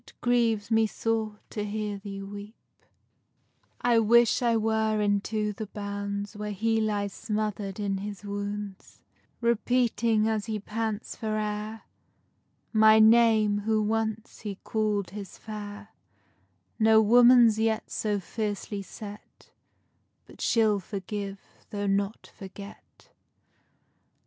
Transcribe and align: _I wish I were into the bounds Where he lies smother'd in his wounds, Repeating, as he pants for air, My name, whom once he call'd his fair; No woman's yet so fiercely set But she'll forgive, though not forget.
_I 3.81 3.99
wish 3.99 4.41
I 4.41 4.57
were 4.57 4.99
into 4.99 5.53
the 5.53 5.67
bounds 5.67 6.35
Where 6.35 6.51
he 6.51 6.81
lies 6.81 7.13
smother'd 7.13 7.79
in 7.79 7.99
his 7.99 8.23
wounds, 8.25 8.99
Repeating, 9.41 10.27
as 10.27 10.47
he 10.47 10.57
pants 10.59 11.15
for 11.15 11.37
air, 11.37 11.83
My 12.73 12.97
name, 12.97 13.59
whom 13.59 13.89
once 13.89 14.39
he 14.39 14.55
call'd 14.63 15.11
his 15.11 15.37
fair; 15.37 15.89
No 16.79 16.99
woman's 16.99 17.59
yet 17.59 17.91
so 17.91 18.19
fiercely 18.19 18.81
set 18.81 19.51
But 20.25 20.41
she'll 20.41 20.79
forgive, 20.79 21.39
though 21.69 21.85
not 21.85 22.25
forget. 22.35 23.11